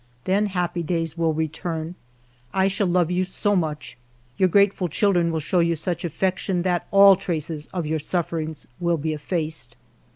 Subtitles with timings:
[0.23, 1.93] Then happy days will return;
[2.55, 3.99] I shall love you so much;
[4.35, 8.97] your grateful children will show you such affection that all traces of your sufferings will
[8.97, 9.75] be effaced.